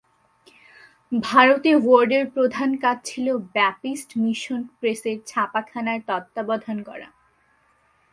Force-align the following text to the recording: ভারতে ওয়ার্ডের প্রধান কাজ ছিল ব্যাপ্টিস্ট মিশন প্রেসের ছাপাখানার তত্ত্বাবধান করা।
ভারতে 1.11 1.71
ওয়ার্ডের 1.75 2.25
প্রধান 2.35 2.69
কাজ 2.83 2.97
ছিল 3.03 3.27
ব্যাপ্টিস্ট 3.53 4.09
মিশন 4.23 4.61
প্রেসের 4.79 5.17
ছাপাখানার 5.25 5.99
তত্ত্বাবধান 6.07 6.77
করা। 6.83 7.07